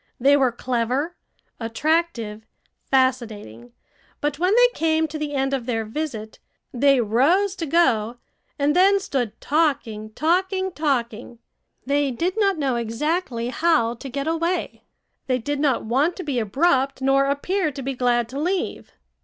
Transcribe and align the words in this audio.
They 0.19 0.35
were 0.35 0.51
clever, 0.51 1.15
attractive, 1.59 2.41
fascinating; 2.89 3.71
but 4.19 4.39
when 4.39 4.55
they 4.55 4.67
came 4.73 5.07
to 5.07 5.19
the 5.19 5.35
end 5.35 5.53
of 5.53 5.67
their 5.67 5.85
visit, 5.85 6.39
they 6.73 6.99
rose 6.99 7.55
to 7.57 7.67
go, 7.67 8.17
and 8.57 8.75
then 8.75 8.99
stood 8.99 9.39
talking, 9.39 10.09
talking, 10.13 10.71
talking. 10.71 11.37
They 11.85 12.09
did 12.09 12.33
not 12.39 12.57
know 12.57 12.77
exactly 12.77 13.49
how 13.49 13.93
to 13.93 14.09
get 14.09 14.25
away. 14.25 14.85
They 15.27 15.37
did 15.37 15.59
not 15.59 15.85
want 15.85 16.15
to 16.15 16.23
be 16.23 16.39
abrupt 16.39 17.03
nor 17.03 17.25
appear 17.25 17.71
to 17.71 17.81
be 17.83 17.93
glad 17.93 18.27
to 18.29 18.39
leave. 18.39 18.93